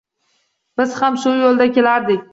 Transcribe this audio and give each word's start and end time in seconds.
Biz 0.81 0.95
ham 1.03 1.21
shu 1.27 1.37
yoʻldan 1.45 1.77
kelardik. 1.79 2.29